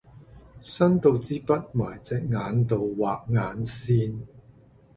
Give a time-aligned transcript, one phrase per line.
[0.61, 4.21] 伸到支筆埋隻眼度畫眼線